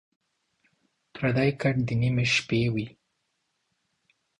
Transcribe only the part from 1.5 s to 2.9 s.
کټ دَ نیمې شپې وي